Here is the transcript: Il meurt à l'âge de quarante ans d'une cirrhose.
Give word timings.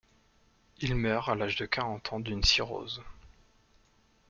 Il 0.79 0.95
meurt 0.95 1.29
à 1.29 1.35
l'âge 1.35 1.57
de 1.57 1.67
quarante 1.67 2.11
ans 2.11 2.19
d'une 2.19 2.43
cirrhose. 2.43 3.03